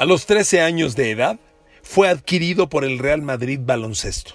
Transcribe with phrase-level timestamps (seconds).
[0.00, 1.38] A los 13 años de edad,
[1.82, 4.32] fue adquirido por el Real Madrid Baloncesto.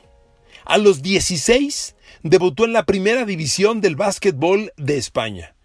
[0.64, 5.56] A los 16, debutó en la primera división del básquetbol de España.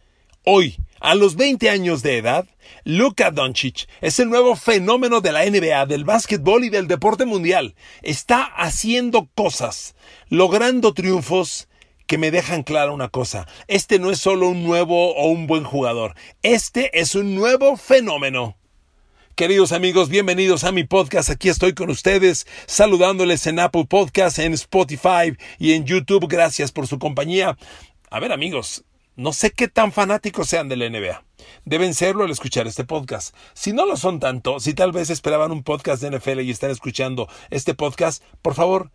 [0.43, 2.47] Hoy, a los 20 años de edad,
[2.85, 7.75] Luka Doncic es el nuevo fenómeno de la NBA, del básquetbol y del deporte mundial.
[8.01, 9.97] Está haciendo cosas,
[10.31, 11.69] logrando triunfos
[12.07, 13.47] que me dejan clara una cosa.
[13.69, 16.15] Este no es solo un nuevo o un buen jugador.
[16.41, 18.57] Este es un nuevo fenómeno.
[19.35, 21.31] Queridos amigos, bienvenidos a mi podcast.
[21.31, 26.27] Aquí estoy con ustedes, saludándoles en Apple Podcast, en Spotify y en YouTube.
[26.29, 27.57] Gracias por su compañía.
[28.11, 28.85] A ver, amigos,
[29.17, 31.25] no sé qué tan fanáticos sean de la NBA.
[31.65, 33.35] Deben serlo al escuchar este podcast.
[33.55, 36.71] Si no lo son tanto, si tal vez esperaban un podcast de NFL y están
[36.71, 38.91] escuchando este podcast, por favor,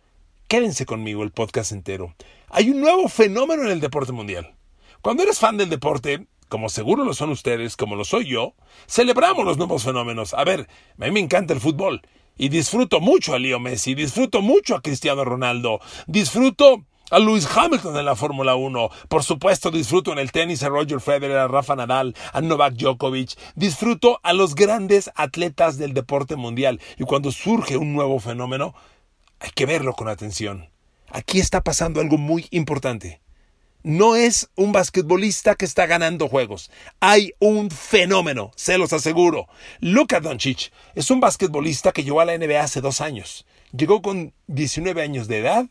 [0.46, 2.14] quédense conmigo el podcast entero.
[2.50, 4.54] Hay un nuevo fenómeno en el deporte mundial.
[5.02, 8.54] Cuando eres fan del deporte, como seguro lo son ustedes, como lo soy yo,
[8.88, 10.34] celebramos los nuevos fenómenos.
[10.34, 12.02] A ver, a mí me encanta el fútbol
[12.36, 17.96] y disfruto mucho a Leo Messi, disfruto mucho a Cristiano Ronaldo, disfruto a Lewis Hamilton
[17.96, 18.90] en la Fórmula 1.
[19.08, 23.38] Por supuesto, disfruto en el tenis a Roger Federer, a Rafa Nadal, a Novak Djokovic.
[23.54, 26.80] Disfruto a los grandes atletas del deporte mundial.
[26.98, 28.74] Y cuando surge un nuevo fenómeno,
[29.38, 30.68] hay que verlo con atención.
[31.10, 33.20] Aquí está pasando algo muy importante
[33.86, 36.72] no es un basquetbolista que está ganando juegos.
[36.98, 39.46] Hay un fenómeno, se los aseguro.
[39.78, 43.46] Luka Doncic es un basquetbolista que llegó a la NBA hace dos años.
[43.70, 45.66] Llegó con 19 años de edad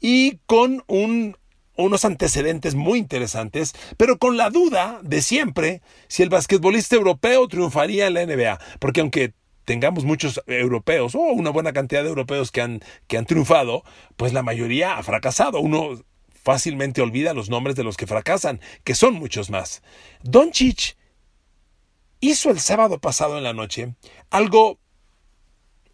[0.00, 6.94] y con unos antecedentes muy interesantes, pero con la duda de siempre si el basquetbolista
[6.94, 8.60] europeo triunfaría en la NBA.
[8.80, 9.32] Porque aunque
[9.64, 13.82] tengamos muchos europeos o una buena cantidad de europeos que han, que han triunfado,
[14.18, 15.60] pues la mayoría ha fracasado.
[15.60, 16.04] Uno
[16.46, 19.82] fácilmente olvida los nombres de los que fracasan, que son muchos más.
[20.22, 20.96] Doncic
[22.20, 23.96] hizo el sábado pasado en la noche
[24.30, 24.78] algo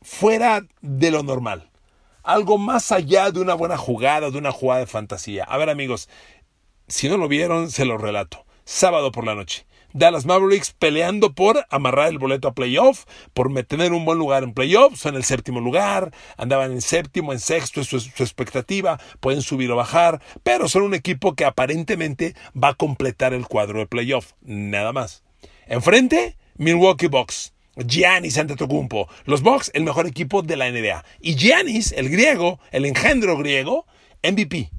[0.03, 1.71] fuera de lo normal,
[2.23, 5.45] algo más allá de una buena jugada, de una jugada de fantasía.
[5.45, 6.11] A ver amigos,
[6.87, 8.45] si no lo vieron, se lo relato.
[8.67, 9.65] Sábado por la noche.
[9.93, 14.55] Dallas Mavericks peleando por amarrar el boleto a playoff, por tener un buen lugar en
[14.55, 19.43] playoff, son el séptimo lugar, andaban en séptimo, en sexto, es su, su expectativa, pueden
[19.43, 23.87] subir o bajar, pero son un equipo que aparentemente va a completar el cuadro de
[23.87, 25.23] playoff, nada más.
[25.67, 27.53] Enfrente, Milwaukee Bucks.
[27.77, 29.09] Giannis Antetokounmpo.
[29.25, 31.05] Los Bucks, el mejor equipo de la NBA.
[31.21, 33.87] Y Giannis, el griego, el engendro griego,
[34.23, 34.71] MVP.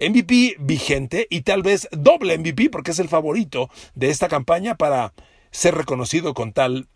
[0.00, 5.12] MVP vigente y tal vez doble MVP porque es el favorito de esta campaña para
[5.50, 6.88] ser reconocido con tal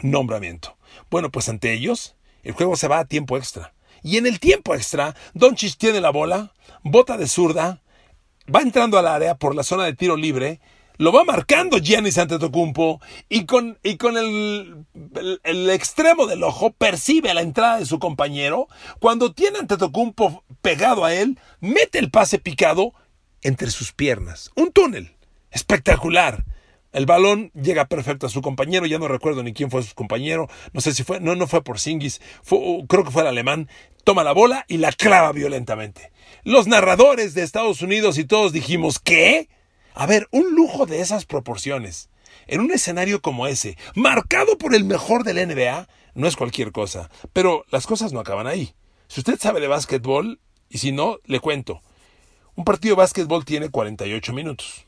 [0.00, 0.76] nombramiento.
[1.10, 3.74] Bueno, pues ante ellos, el juego se va a tiempo extra.
[4.02, 7.82] Y en el tiempo extra, Doncic tiene la bola, bota de zurda,
[8.52, 10.60] va entrando al área por la zona de tiro libre
[11.00, 13.00] lo va marcando Giannis Antetokounmpo
[13.30, 14.84] y con, y con el,
[15.44, 18.68] el, extremo del ojo percibe la entrada de su compañero.
[18.98, 22.92] Cuando tiene Antetokounmpo pegado a él, mete el pase picado
[23.40, 24.50] entre sus piernas.
[24.56, 25.16] Un túnel.
[25.50, 26.44] Espectacular.
[26.92, 30.50] El balón llega perfecto a su compañero, ya no recuerdo ni quién fue su compañero,
[30.74, 32.20] no sé si fue, no, no fue por Singis,
[32.88, 33.70] creo que fue el alemán,
[34.04, 36.12] toma la bola y la clava violentamente.
[36.42, 39.48] Los narradores de Estados Unidos y todos dijimos, ¿qué?
[39.94, 42.10] A ver, un lujo de esas proporciones,
[42.46, 47.10] en un escenario como ese, marcado por el mejor del NBA, no es cualquier cosa.
[47.32, 48.74] Pero las cosas no acaban ahí.
[49.08, 51.82] Si usted sabe de básquetbol, y si no, le cuento.
[52.54, 54.86] Un partido de básquetbol tiene 48 minutos.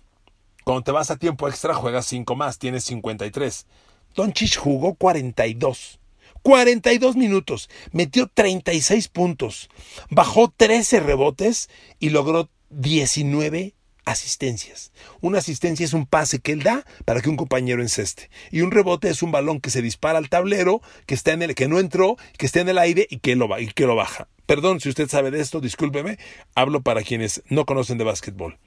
[0.64, 3.66] Cuando te vas a tiempo extra, juegas 5 más, tienes 53.
[4.14, 5.98] Doncic jugó 42.
[6.42, 9.70] 42 minutos, metió 36 puntos,
[10.10, 11.70] bajó 13 rebotes
[12.00, 14.92] y logró 19 asistencias.
[15.20, 18.30] Una asistencia es un pase que él da para que un compañero enceste.
[18.50, 21.54] Y un rebote es un balón que se dispara al tablero, que está en el
[21.54, 24.28] que no entró, que está en el aire y que lo, y que lo baja.
[24.46, 26.18] Perdón si usted sabe de esto, discúlpeme,
[26.54, 28.58] hablo para quienes no conocen de básquetbol.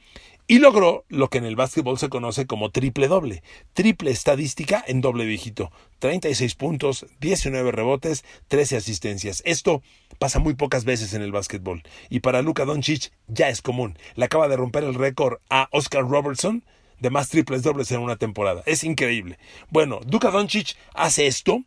[0.47, 3.41] Y logró lo que en el básquetbol se conoce como triple doble,
[3.73, 9.41] triple estadística en doble dígito, 36 puntos, 19 rebotes, 13 asistencias.
[9.45, 9.81] Esto
[10.19, 13.97] pasa muy pocas veces en el básquetbol y para Luka Doncic ya es común.
[14.15, 16.63] Le acaba de romper el récord a Oscar Robertson
[16.99, 18.61] de más triples dobles en una temporada.
[18.67, 19.39] Es increíble.
[19.69, 21.63] Bueno, Luka Doncic hace esto,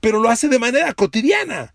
[0.00, 1.74] pero lo hace de manera cotidiana.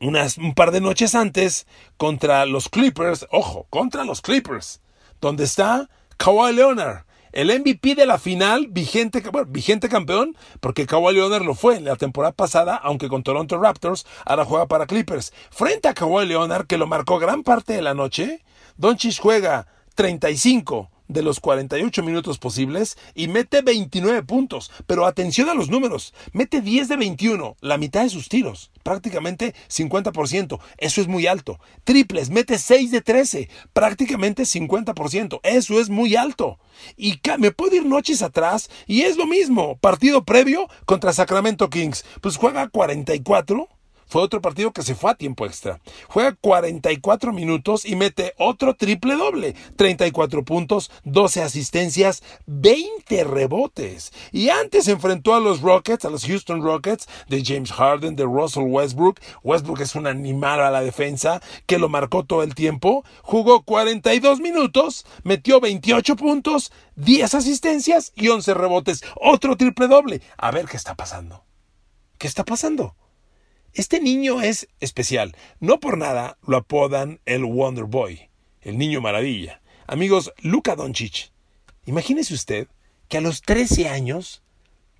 [0.00, 4.80] Unas, un par de noches antes contra los Clippers, ojo, contra los Clippers
[5.24, 5.88] donde está
[6.18, 11.76] Kawhi Leonard, el MVP de la final, vigente, vigente campeón, porque Kawhi Leonard lo fue
[11.76, 15.32] en la temporada pasada, aunque con Toronto Raptors, ahora juega para Clippers.
[15.50, 18.44] Frente a Kawhi Leonard, que lo marcó gran parte de la noche,
[18.76, 24.70] Doncic juega 35 de los 48 minutos posibles y mete 29 puntos.
[24.86, 26.14] Pero atención a los números.
[26.32, 28.70] Mete 10 de 21, la mitad de sus tiros.
[28.82, 30.60] Prácticamente 50%.
[30.78, 31.58] Eso es muy alto.
[31.84, 33.48] Triples, mete 6 de 13.
[33.72, 35.40] Prácticamente 50%.
[35.42, 36.58] Eso es muy alto.
[36.96, 39.76] Y me puedo ir noches atrás y es lo mismo.
[39.78, 42.04] Partido previo contra Sacramento Kings.
[42.20, 43.68] Pues juega 44
[44.06, 45.80] fue otro partido que se fue a tiempo extra.
[46.08, 49.54] Juega 44 minutos y mete otro triple doble.
[49.76, 54.12] 34 puntos, 12 asistencias, 20 rebotes.
[54.32, 58.64] Y antes enfrentó a los Rockets, a los Houston Rockets, de James Harden, de Russell
[58.64, 59.20] Westbrook.
[59.42, 63.04] Westbrook es un animal a la defensa que lo marcó todo el tiempo.
[63.22, 69.02] Jugó 42 minutos, metió 28 puntos, 10 asistencias y 11 rebotes.
[69.20, 70.22] Otro triple doble.
[70.36, 71.44] A ver qué está pasando.
[72.18, 72.94] ¿Qué está pasando?
[73.74, 75.34] Este niño es especial.
[75.58, 78.30] No por nada lo apodan el Wonder Boy,
[78.60, 79.60] el niño maravilla.
[79.88, 81.32] Amigos, Luka Doncic.
[81.84, 82.68] Imagínese usted
[83.08, 84.44] que a los 13 años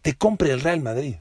[0.02, 1.14] te compre el Real Madrid.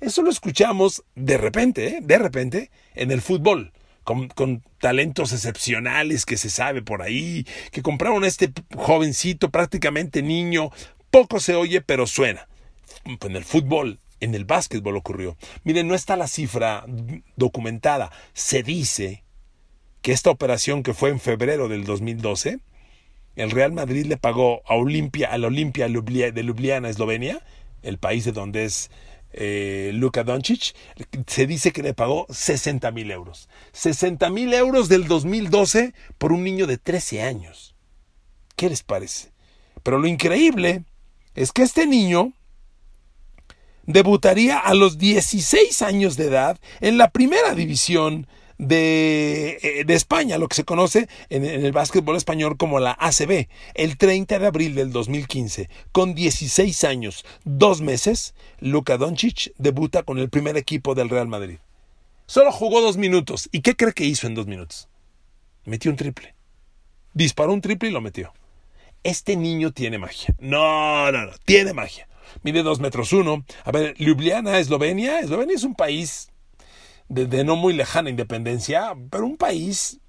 [0.00, 2.00] Eso lo escuchamos de repente, ¿eh?
[2.02, 3.72] de repente, en el fútbol,
[4.02, 10.22] con, con, talentos excepcionales que se sabe por ahí, que compraron a este jovencito, prácticamente
[10.22, 10.70] niño,
[11.10, 12.48] poco se oye, pero suena.
[13.04, 15.36] En el fútbol, en el básquetbol ocurrió.
[15.64, 16.84] Miren, no está la cifra
[17.36, 18.10] documentada.
[18.32, 19.24] Se dice
[20.02, 22.60] que esta operación que fue en febrero del 2012,
[23.36, 27.42] el Real Madrid le pagó a Olimpia, a la Olimpia de Ljubljana, Eslovenia,
[27.82, 28.90] el país de donde es
[29.32, 30.74] eh, Luka Doncic,
[31.26, 33.48] se dice que le pagó 60 mil euros.
[33.72, 37.76] 60 mil euros del 2012 por un niño de 13 años.
[38.56, 39.30] ¿Qué les parece?
[39.82, 40.82] Pero lo increíble
[41.34, 42.32] es que este niño
[43.88, 50.36] debutaría a los 16 años de edad en la primera división de, eh, de, España,
[50.36, 54.46] lo que se conoce en, en, el básquetbol español como la ACB, el 30 de
[54.46, 55.70] abril del 2015.
[55.90, 61.58] Con 16 años, dos meses, Luka Doncic debuta con el primer equipo del Real Madrid.
[62.26, 63.48] Solo jugó dos minutos.
[63.52, 64.88] ¿Y qué cree que hizo en dos minutos?
[65.64, 66.34] Metió un triple.
[67.14, 68.34] Disparó un triple y lo metió.
[69.02, 70.34] Este niño tiene magia.
[70.40, 72.08] No, no, no, tiene magia
[72.42, 73.44] mide dos metros uno.
[73.64, 75.20] A ver, Ljubljana, Eslovenia.
[75.20, 76.30] Eslovenia es un país
[77.08, 80.00] de, no muy lejana independencia, pero un país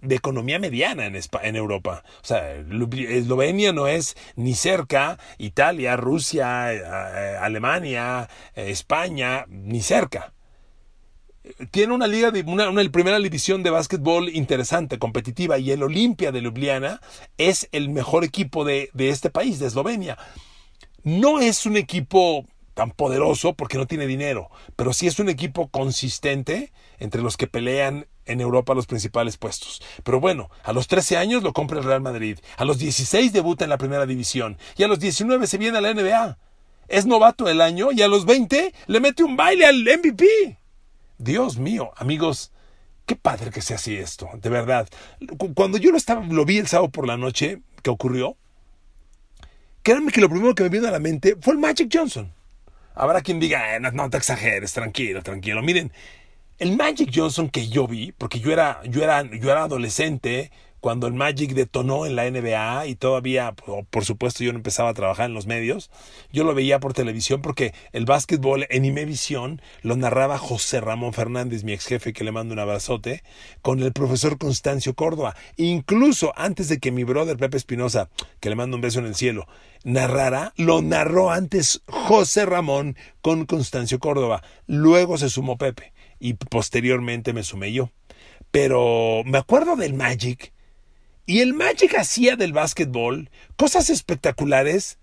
[0.00, 2.02] de economía mediana en, en Europa.
[2.22, 10.32] O sea, Eslovenia no es ni cerca Italia, Rusia, eh, Alemania, eh, España, ni cerca.
[11.72, 16.30] Tiene una liga de una, una, primera división de básquetbol interesante, competitiva, y el Olimpia
[16.30, 17.00] de Ljubljana
[17.36, 20.18] es el mejor equipo de, de este país, de Eslovenia.
[21.04, 25.68] No es un equipo tan poderoso porque no tiene dinero, pero sí es un equipo
[25.68, 29.82] consistente entre los que pelean en Europa los principales puestos.
[30.04, 33.64] Pero bueno, a los 13 años lo compra el Real Madrid, a los 16 debuta
[33.64, 36.38] en la primera división y a los 19 se viene a la NBA.
[36.88, 40.58] Es novato el año y a los 20 le mete un baile al MVP.
[41.18, 42.52] Dios mío, amigos,
[43.06, 44.88] qué padre que sea así esto, de verdad.
[45.54, 48.36] Cuando yo lo, estaba, lo vi el sábado por la noche que ocurrió,
[49.82, 52.32] créanme que lo primero que me vino a la mente fue el Magic Johnson.
[52.94, 55.62] Habrá quien diga, eh, no, te exageres, tranquilo, tranquilo.
[55.62, 55.92] Miren,
[56.58, 60.50] el Magic Johnson que yo vi, porque yo era, yo era, yo era adolescente
[60.82, 63.54] cuando el Magic detonó en la NBA y todavía,
[63.88, 65.92] por supuesto, yo no empezaba a trabajar en los medios,
[66.32, 71.62] yo lo veía por televisión porque el básquetbol en Imevisión lo narraba José Ramón Fernández,
[71.62, 73.22] mi ex jefe, que le mando un abrazote,
[73.62, 75.36] con el profesor Constancio Córdoba.
[75.56, 78.10] Incluso antes de que mi brother Pepe Espinosa,
[78.40, 79.46] que le mando un beso en el cielo,
[79.84, 84.42] narrara, lo narró antes José Ramón con Constancio Córdoba.
[84.66, 87.90] Luego se sumó Pepe y posteriormente me sumé yo.
[88.50, 90.52] Pero me acuerdo del Magic
[91.26, 94.98] y el Magic hacía del básquetbol cosas espectaculares,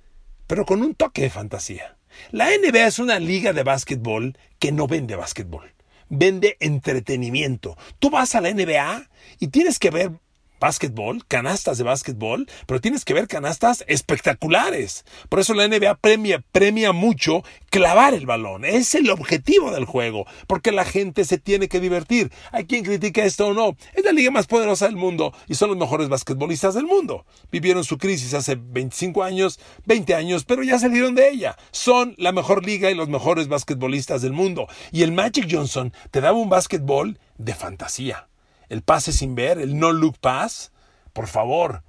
[0.47, 1.97] pero con un toque de fantasía.
[2.31, 5.73] La NBA es una liga de básquetbol que no vende básquetbol,
[6.09, 7.77] vende entretenimiento.
[7.99, 9.09] Tú vas a la NBA
[9.39, 10.11] y tienes que ver
[10.59, 15.05] básquetbol, canastas de básquetbol, pero tienes que ver canastas espectaculares.
[15.29, 18.65] Por eso la NBA premia, premia mucho clavar el balón.
[18.65, 22.31] Es el objetivo del juego, porque la gente se tiene que divertir.
[22.51, 23.75] Hay quien critica esto o no.
[23.93, 27.25] Es la liga más poderosa del mundo y son los mejores basquetbolistas del mundo.
[27.51, 31.57] Vivieron su crisis hace 25 años, 20 años, pero ya salieron de ella.
[31.71, 34.67] Son la mejor liga y los mejores basquetbolistas del mundo.
[34.91, 38.28] Y el Magic Johnson te daba un básquetbol de fantasía
[38.69, 40.71] el pase sin ver, el no look pass,
[41.13, 41.83] por favor.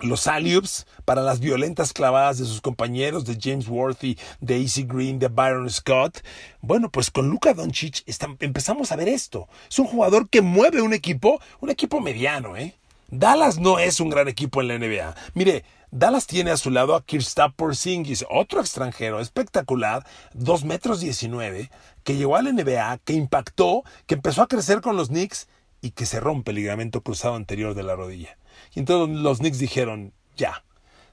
[0.00, 0.60] Los alley
[1.04, 5.68] para las violentas clavadas de sus compañeros, de James Worthy, de Easy Green, de Byron
[5.68, 6.20] Scott.
[6.60, 8.04] Bueno, pues con Luka Doncic
[8.38, 9.48] empezamos a ver esto.
[9.68, 12.76] Es un jugador que mueve un equipo, un equipo mediano, ¿eh?
[13.10, 15.16] Dallas no es un gran equipo en la NBA.
[15.34, 21.70] Mire, Dallas tiene a su lado a Kristaps Porzingis, otro extranjero espectacular, 2 metros 19,
[22.04, 25.48] que llegó a la NBA, que impactó, que empezó a crecer con los Knicks
[25.80, 28.38] y que se rompe el ligamento cruzado anterior de la rodilla.
[28.74, 30.64] Y entonces los Knicks dijeron, ya.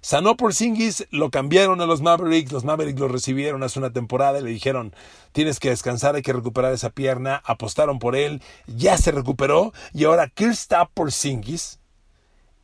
[0.02, 4.40] Sanó por Singis, lo cambiaron a los Mavericks, los Mavericks lo recibieron hace una temporada
[4.40, 4.94] y le dijeron,
[5.32, 10.04] tienes que descansar, hay que recuperar esa pierna, apostaron por él, ya se recuperó y
[10.04, 10.32] ahora
[10.94, 11.80] por Singis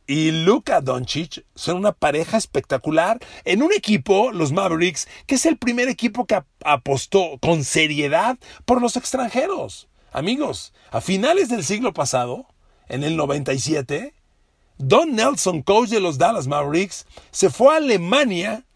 [0.06, 5.56] y Luka Doncic son una pareja espectacular en un equipo, los Mavericks, que es el
[5.56, 9.88] primer equipo que apostó con seriedad por los extranjeros.
[10.12, 12.46] Amigos, a finales del siglo pasado,
[12.88, 14.12] en el 97,
[14.76, 18.66] Don Nelson, coach de los Dallas Mavericks, se fue a Alemania,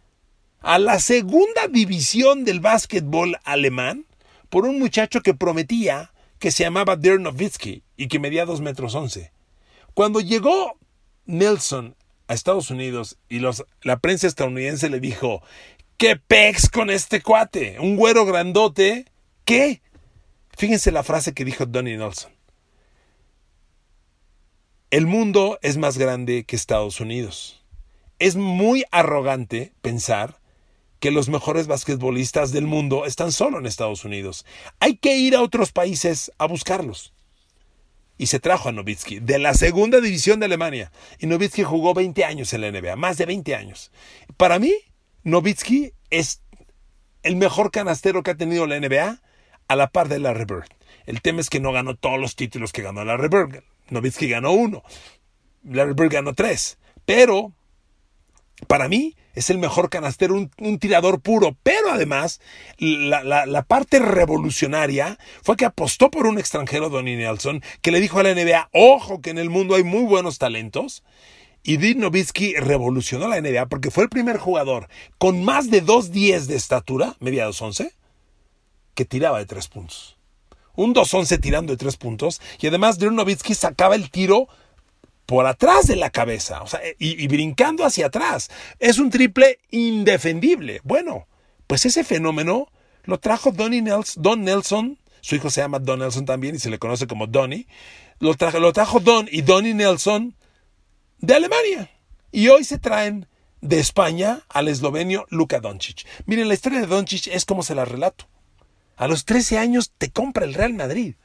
[0.60, 4.06] a la segunda división del básquetbol alemán,
[4.48, 8.94] por un muchacho que prometía que se llamaba Dirk Nowitzki y que medía 2 metros
[8.94, 9.30] 11.
[9.92, 10.78] Cuando llegó
[11.26, 11.96] Nelson
[12.28, 15.42] a Estados Unidos y la prensa estadounidense le dijo,
[15.98, 17.78] ¿qué pex con este cuate?
[17.80, 19.06] Un güero grandote,
[19.44, 19.82] ¿qué?
[20.56, 22.32] Fíjense la frase que dijo Donnie Nelson.
[24.90, 27.62] El mundo es más grande que Estados Unidos.
[28.18, 30.40] Es muy arrogante pensar
[30.98, 34.46] que los mejores basquetbolistas del mundo están solo en Estados Unidos.
[34.80, 37.12] Hay que ir a otros países a buscarlos.
[38.16, 40.90] Y se trajo a Nowitzki de la segunda división de Alemania.
[41.18, 43.90] Y Nowitzki jugó 20 años en la NBA, más de 20 años.
[44.38, 44.72] Para mí,
[45.22, 46.40] Nowitzki es
[47.22, 49.20] el mejor canastero que ha tenido la NBA
[49.68, 50.68] a la par de Larry Bird.
[51.06, 53.62] El tema es que no ganó todos los títulos que ganó Larry Bird.
[53.90, 54.82] Novitsky ganó uno.
[55.64, 56.78] Larry Bird ganó tres.
[57.04, 57.52] Pero,
[58.66, 61.56] para mí, es el mejor canastero, un, tirador puro.
[61.62, 62.40] Pero además,
[62.78, 68.24] la, parte revolucionaria fue que apostó por un extranjero, Donnie Nelson, que le dijo a
[68.24, 71.04] la NBA, ojo que en el mundo hay muy buenos talentos.
[71.62, 76.46] Y Dean Nowitzki revolucionó la NBA porque fue el primer jugador con más de 2.10
[76.46, 77.92] de estatura, media 2.11,
[78.96, 80.16] que tiraba de tres puntos.
[80.74, 82.40] Un 2-11 tirando de tres puntos.
[82.60, 83.14] Y además Drew
[83.54, 84.48] sacaba el tiro
[85.26, 86.62] por atrás de la cabeza.
[86.62, 88.50] O sea, y, brincando hacia atrás.
[88.80, 90.80] Es un triple indefendible.
[90.82, 91.28] Bueno,
[91.66, 92.68] pues ese fenómeno
[93.04, 94.98] lo trajo Nelson, Don Nelson.
[95.20, 97.66] Su hijo se llama Don Nelson también y se le conoce como Donnie.
[98.18, 100.34] Lo trajo, lo trajo Don y Donnie Nelson
[101.18, 101.90] de Alemania.
[102.32, 103.26] Y hoy se traen
[103.60, 106.06] de España al eslovenio Luka Doncic.
[106.26, 108.26] Miren, la historia de Doncic es como se la relato.
[108.96, 111.16] A los 13 años te compra el Real Madrid.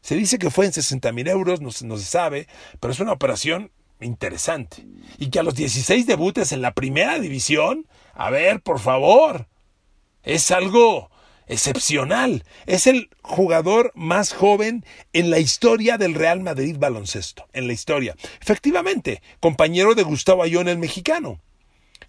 [0.00, 2.46] Se dice que fue en 60 mil euros, no, se sabe,
[2.78, 4.86] pero es una operación interesante.
[5.18, 9.48] Y que a los 16 debutes en la primera división, a ver, por favor,
[10.22, 11.10] es algo
[11.46, 12.44] excepcional.
[12.66, 18.14] Es el jugador más joven en la historia del Real Madrid baloncesto, en la historia.
[18.40, 21.40] Efectivamente, compañero de Gustavo Ayón el mexicano.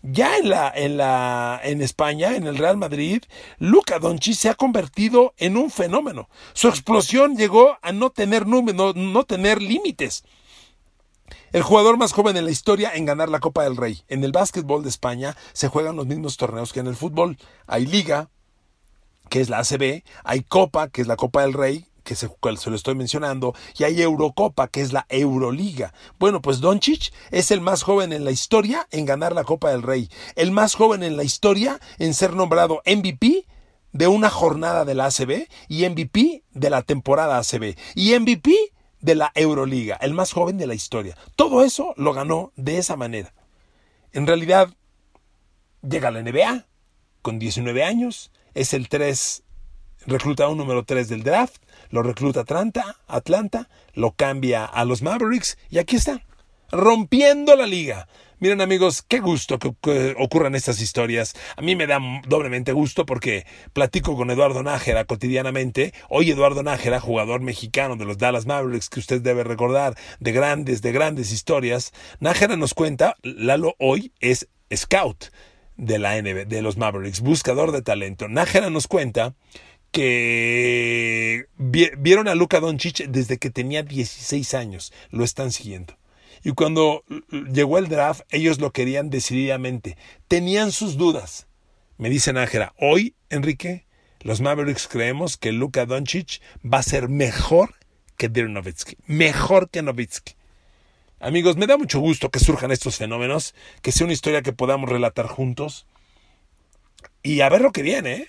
[0.07, 3.23] Ya en la, en la, en España, en el Real Madrid,
[3.57, 6.29] Luca Doncic se ha convertido en un fenómeno.
[6.53, 10.23] Su explosión llegó a no tener número, no tener límites.
[11.51, 14.03] El jugador más joven en la historia en ganar la Copa del Rey.
[14.07, 17.39] En el básquetbol de España se juegan los mismos torneos que en el fútbol.
[17.65, 18.29] Hay Liga,
[19.29, 22.69] que es la ACB, hay Copa, que es la Copa del Rey, que se, se,
[22.69, 25.93] lo estoy mencionando, y hay Eurocopa, que es la Euroliga.
[26.19, 29.81] Bueno, pues Doncic es el más joven en la historia en ganar la Copa del
[29.81, 33.45] Rey, el más joven en la historia en ser nombrado MVP
[33.91, 38.53] de una jornada de la ACB y MVP de la temporada ACB y MVP
[39.01, 41.17] de la Euroliga, el más joven de la historia.
[41.35, 43.33] Todo eso lo ganó de esa manera.
[44.11, 44.69] En realidad,
[45.81, 46.67] llega a la NBA
[47.21, 49.44] con 19 años, es el 3
[50.05, 55.79] reclutado número 3 del draft, lo recluta Atlanta, Atlanta, lo cambia a los Mavericks y
[55.79, 56.21] aquí está.
[56.71, 58.07] rompiendo la liga.
[58.39, 61.35] Miren amigos, qué gusto que, ocurran estas historias.
[61.55, 65.93] A mí me da doblemente gusto porque platico con Eduardo Nájera cotidianamente.
[66.09, 70.81] Hoy Eduardo Nájera, jugador mexicano de los Dallas Mavericks, que usted debe recordar, de grandes,
[70.81, 71.93] de grandes historias.
[72.19, 75.27] Nájera nos cuenta, Lalo hoy es scout
[75.77, 78.27] de la NB, de los Mavericks, buscador de talento.
[78.27, 79.33] Nájera nos cuenta
[79.95, 85.97] que vieron a Luka Doncic desde que tenía 16 años, lo están siguiendo.
[86.43, 89.95] Y cuando llegó el draft, ellos lo querían decididamente.
[90.27, 91.47] Tenían sus dudas.
[91.97, 93.85] Me dice Nájera, hoy, Enrique,
[94.19, 97.75] los Mavericks creemos que Luka Doncic va a ser mejor
[98.17, 98.97] que Dirk Nowitzki.
[99.07, 100.33] Mejor que Nowitzki.
[101.21, 104.89] Amigos, me da mucho gusto que surjan estos fenómenos, que sea una historia que podamos
[104.89, 105.87] relatar juntos.
[107.23, 108.27] Y a ver lo que viene, ¿eh?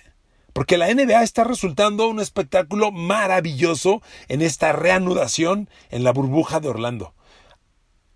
[0.56, 6.70] Porque la NBA está resultando un espectáculo maravilloso en esta reanudación en la burbuja de
[6.70, 7.12] Orlando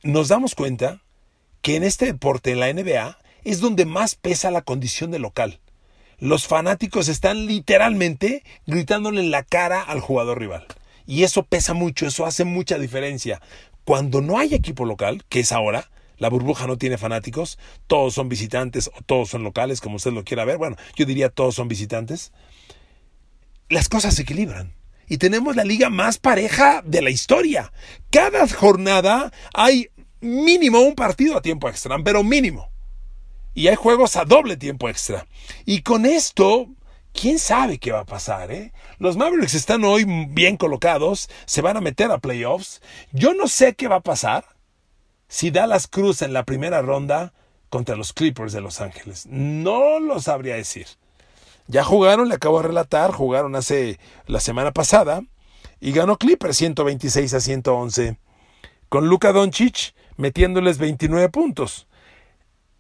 [0.02, 1.02] nos damos cuenta
[1.62, 5.61] que en este deporte, en la NBA, es donde más pesa la condición de local.
[6.18, 10.66] Los fanáticos están literalmente gritándole en la cara al jugador rival.
[11.06, 13.40] Y eso pesa mucho, eso hace mucha diferencia.
[13.85, 15.90] Cuando no hay equipo local, que es ahora,
[16.21, 20.23] la burbuja no tiene fanáticos, todos son visitantes o todos son locales, como usted lo
[20.23, 20.59] quiera ver.
[20.59, 22.33] Bueno, yo diría todos son visitantes.
[23.71, 24.75] Las cosas se equilibran
[25.09, 27.73] y tenemos la liga más pareja de la historia.
[28.11, 29.89] Cada jornada hay
[30.21, 32.71] mínimo un partido a tiempo extra, pero mínimo.
[33.55, 35.27] Y hay juegos a doble tiempo extra.
[35.65, 36.69] Y con esto,
[37.15, 38.75] quién sabe qué va a pasar, ¿eh?
[38.99, 42.83] Los Mavericks están hoy bien colocados, se van a meter a playoffs.
[43.11, 44.45] Yo no sé qué va a pasar
[45.30, 47.32] si Dallas Cruz en la primera ronda
[47.68, 49.26] contra los Clippers de Los Ángeles.
[49.30, 50.88] No lo sabría decir.
[51.68, 55.22] Ya jugaron, le acabo de relatar, jugaron hace la semana pasada
[55.78, 58.18] y ganó Clippers 126 a 111
[58.88, 61.87] con Luka Doncic metiéndoles 29 puntos.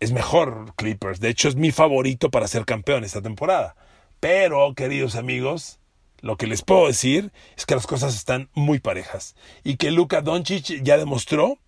[0.00, 3.76] Es mejor Clippers, de hecho es mi favorito para ser campeón esta temporada.
[4.18, 5.78] Pero, queridos amigos,
[6.20, 10.20] lo que les puedo decir es que las cosas están muy parejas y que Luka
[10.20, 11.58] Doncic ya demostró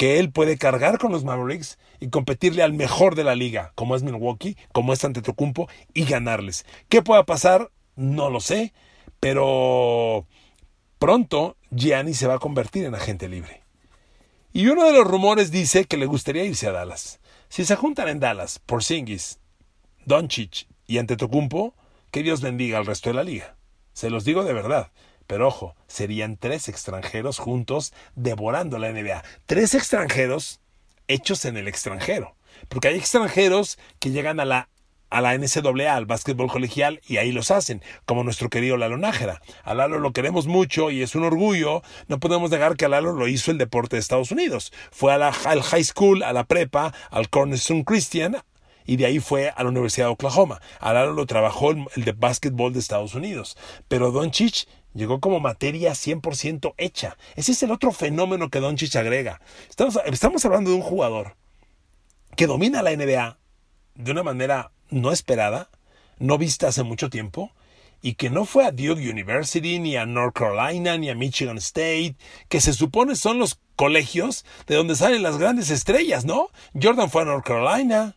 [0.00, 3.94] que él puede cargar con los Mavericks y competirle al mejor de la liga, como
[3.94, 6.64] es Milwaukee, como es Antetokounmpo, y ganarles.
[6.88, 7.70] ¿Qué pueda pasar?
[7.96, 8.72] No lo sé,
[9.20, 10.26] pero
[10.98, 13.60] pronto Gianni se va a convertir en agente libre.
[14.54, 17.20] Y uno de los rumores dice que le gustaría irse a Dallas.
[17.50, 19.38] Si se juntan en Dallas por Singis,
[20.06, 21.74] Doncic y Antetokounmpo,
[22.10, 23.54] que Dios bendiga al resto de la liga.
[23.92, 24.92] Se los digo de verdad.
[25.30, 29.22] Pero ojo, serían tres extranjeros juntos devorando la NBA.
[29.46, 30.58] Tres extranjeros
[31.06, 32.34] hechos en el extranjero.
[32.68, 34.68] Porque hay extranjeros que llegan a la
[35.08, 39.40] a la NCAA, al básquetbol colegial, y ahí los hacen, como nuestro querido Lalo Nájera.
[39.62, 41.82] A Lalo lo queremos mucho y es un orgullo.
[42.08, 44.72] No podemos negar que a Lalo lo hizo el deporte de Estados Unidos.
[44.90, 48.36] Fue a la, al high school, a la prepa, al Cornerstone Christian,
[48.84, 50.60] y de ahí fue a la Universidad de Oklahoma.
[50.80, 53.56] A Lalo lo trabajó el, el de básquetbol de Estados Unidos.
[53.86, 57.16] Pero Don Chich Llegó como materia 100% hecha.
[57.36, 59.40] Ese es el otro fenómeno que Doncic agrega.
[59.68, 61.36] Estamos, hablando de un jugador
[62.36, 63.38] que domina la NBA
[63.94, 65.70] de una manera no esperada,
[66.18, 67.52] no vista hace mucho tiempo,
[68.02, 72.16] y que no fue a Duke University, ni a North Carolina, ni a Michigan State,
[72.48, 76.48] que se supone son los colegios de donde salen las grandes estrellas, ¿no?
[76.80, 78.16] Jordan fue a North Carolina,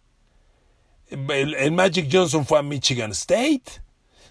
[1.09, 3.82] el Magic Johnson fue a Michigan State,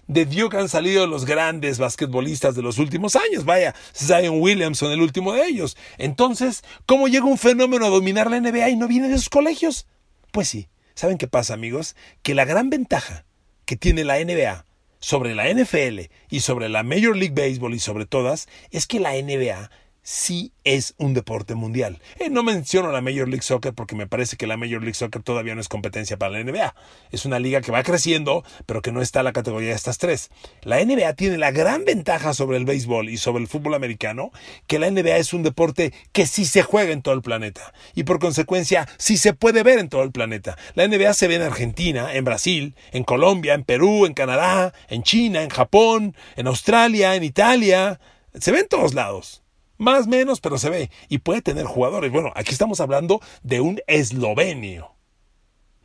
[0.07, 3.45] de Duke han salido los grandes basquetbolistas de los últimos años.
[3.45, 5.77] Vaya, Zion Williamson, el último de ellos.
[5.97, 9.87] Entonces, ¿cómo llega un fenómeno a dominar la NBA y no viene de esos colegios?
[10.31, 11.95] Pues sí, ¿saben qué pasa, amigos?
[12.21, 13.25] Que la gran ventaja
[13.65, 14.65] que tiene la NBA
[14.99, 19.13] sobre la NFL y sobre la Major League Baseball y sobre todas es que la
[19.13, 19.69] NBA
[20.03, 21.99] sí es un deporte mundial.
[22.19, 25.23] Eh, no menciono la Major League Soccer porque me parece que la Major League Soccer
[25.23, 26.75] todavía no es competencia para la NBA.
[27.11, 29.97] Es una liga que va creciendo, pero que no está en la categoría de estas
[29.97, 30.29] tres.
[30.61, 34.31] La NBA tiene la gran ventaja sobre el béisbol y sobre el fútbol americano,
[34.67, 38.03] que la NBA es un deporte que sí se juega en todo el planeta y
[38.03, 40.57] por consecuencia sí se puede ver en todo el planeta.
[40.75, 45.03] La NBA se ve en Argentina, en Brasil, en Colombia, en Perú, en Canadá, en
[45.03, 47.99] China, en Japón, en Australia, en Italia.
[48.33, 49.42] Se ve en todos lados.
[49.77, 50.89] Más menos, pero se ve.
[51.09, 52.11] Y puede tener jugadores.
[52.11, 54.93] Bueno, aquí estamos hablando de un eslovenio.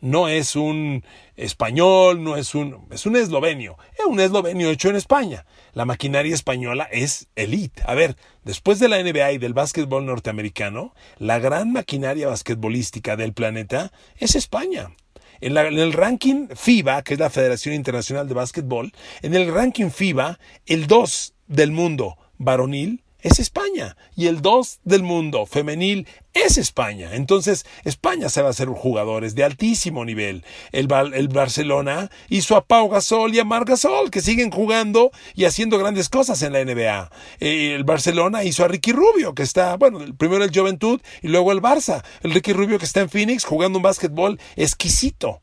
[0.01, 2.87] No es un español, no es un...
[2.91, 3.77] Es un eslovenio.
[3.99, 5.45] Es un eslovenio hecho en España.
[5.73, 7.83] La maquinaria española es elite.
[7.85, 13.33] A ver, después de la NBA y del básquetbol norteamericano, la gran maquinaria basquetbolística del
[13.33, 14.93] planeta es España.
[15.41, 19.91] En, en, el ranking FIBA, que es la Federación Internacional de Básquetbol, en el ranking
[19.91, 23.97] FIBA, el 2 del mundo varonil es España.
[24.15, 27.15] Y el 2 del mundo femenil es España.
[27.15, 30.45] Entonces, España se va a hacer jugadores de altísimo nivel.
[30.73, 35.45] El, el, Barcelona hizo a Pau Gasol y a Mar Gasol, que siguen jugando y
[35.45, 37.11] haciendo grandes cosas en la NBA.
[37.41, 41.53] Eh, el Barcelona hizo a Ricky Rubio, que está, bueno, primero el Juventud y luego
[41.53, 42.05] el Barça.
[42.23, 45.41] El Ricky Rubio que está en Phoenix jugando un básquetbol exquisito.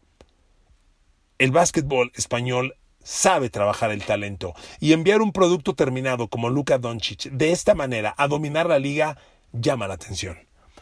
[1.37, 7.29] El básquetbol español sabe trabajar el talento y enviar un producto terminado como Luka Doncic
[7.29, 9.17] de esta manera a dominar la liga
[9.53, 10.37] llama la atención.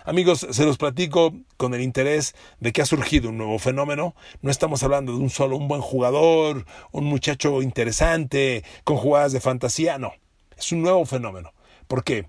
[0.05, 4.15] Amigos, se los platico con el interés de que ha surgido un nuevo fenómeno.
[4.41, 9.39] No estamos hablando de un solo un buen jugador, un muchacho interesante, con jugadas de
[9.39, 10.13] fantasía, no.
[10.57, 11.53] Es un nuevo fenómeno.
[11.87, 12.27] ¿Por qué?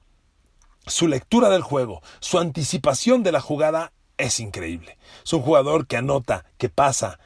[0.86, 4.98] Su lectura del juego, su anticipación de la jugada es increíble.
[5.24, 7.18] Es un jugador que anota, que pasa,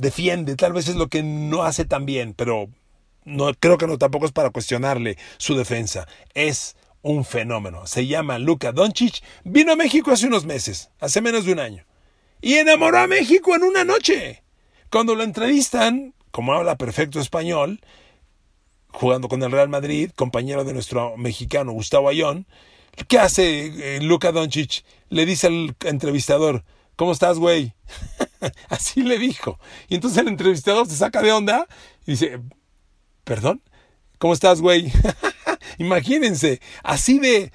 [0.00, 2.68] defiende, tal vez es lo que no hace tan bien, pero
[3.24, 6.08] no creo que no tampoco es para cuestionarle su defensa.
[6.34, 7.86] Es un fenómeno.
[7.86, 9.22] Se llama Luka Doncic.
[9.44, 11.84] Vino a México hace unos meses, hace menos de un año,
[12.40, 14.42] y enamoró a México en una noche.
[14.90, 17.80] Cuando lo entrevistan, como habla perfecto español,
[18.88, 22.46] jugando con el Real Madrid, compañero de nuestro mexicano Gustavo Ayón,
[23.06, 24.84] ¿qué hace eh, Luka Doncic?
[25.10, 26.64] Le dice al entrevistador,
[26.96, 27.74] ¿cómo estás, güey?
[28.68, 29.58] Así le dijo.
[29.88, 31.66] Y entonces el entrevistador se saca de onda
[32.06, 32.40] y dice,
[33.24, 33.62] ¿perdón?
[34.18, 34.92] ¿Cómo estás, güey?
[35.78, 37.52] Imagínense, así de,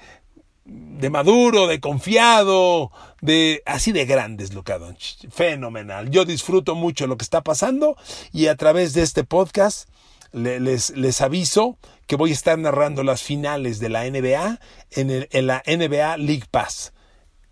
[0.64, 4.80] de maduro, de confiado, de así de grandes, Luka
[5.30, 6.10] Fenomenal.
[6.10, 7.96] Yo disfruto mucho lo que está pasando
[8.32, 9.88] y a través de este podcast
[10.32, 14.58] les, les aviso que voy a estar narrando las finales de la NBA
[14.90, 16.92] en, en la NBA League Pass.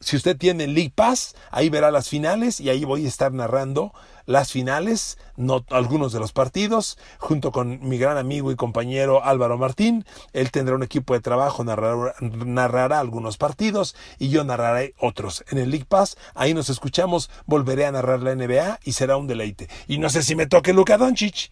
[0.04, 3.94] Si usted tiene League Pass, ahí verá las finales y ahí voy a estar narrando
[4.26, 9.56] las finales, no algunos de los partidos, junto con mi gran amigo y compañero Álvaro
[9.56, 10.04] Martín.
[10.34, 15.42] Él tendrá un equipo de trabajo, narrará, algunos partidos y yo narraré otros.
[15.50, 19.26] En el League Pass, ahí nos escuchamos, volveré a narrar la NBA y será un
[19.26, 19.70] deleite.
[19.88, 21.50] Y no sé si me toque Luka Doncic.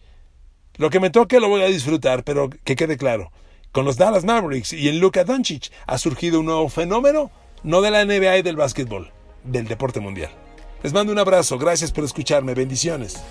[0.75, 3.31] Lo que me toque lo voy a disfrutar, pero que quede claro.
[3.71, 7.31] Con los Dallas Mavericks y en Luka Doncic ha surgido un nuevo fenómeno
[7.63, 9.11] no de la NBA y del básquetbol,
[9.43, 10.31] del deporte mundial.
[10.83, 13.23] Les mando un abrazo, gracias por escucharme, bendiciones.